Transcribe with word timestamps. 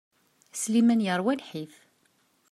Sliman 0.61 1.01
yerwa 1.05 1.33
lḥif. 1.39 1.75